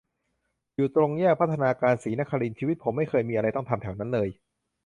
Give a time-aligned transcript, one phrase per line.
[0.75, 4.29] อยู่ตรงแยก พัฒนาการ-ศรีนครินทร์ ชีวิตผมไม่เคยมีอะไรต้องทำแถวนั้นเลย